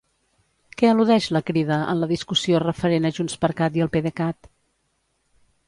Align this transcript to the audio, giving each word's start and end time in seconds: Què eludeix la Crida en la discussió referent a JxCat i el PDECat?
Què 0.79 0.87
eludeix 0.93 1.27
la 1.37 1.41
Crida 1.49 1.77
en 1.93 2.01
la 2.05 2.09
discussió 2.13 2.63
referent 2.65 3.07
a 3.07 3.13
JxCat 3.21 3.81
i 3.81 3.87
el 3.87 3.95
PDECat? 3.99 4.53